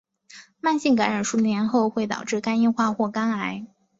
[0.59, 3.67] 慢性感染数年后会导致肝硬化或肝癌。